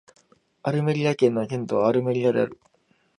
[0.63, 2.59] アルメリア県の県都はアルメリアである